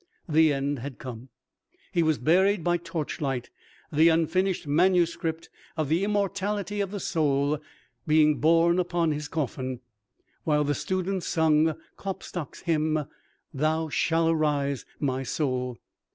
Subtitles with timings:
[0.27, 1.29] The end had come.
[1.91, 3.51] He was buried by torchlight,
[3.91, 7.59] the unfinished manuscript of the "Immortality of the Soul"
[8.07, 9.79] being borne upon his coffin,
[10.43, 13.05] while the students sung Klopstock's hymn,
[13.53, 15.77] "Thou shalt arise, my Soul."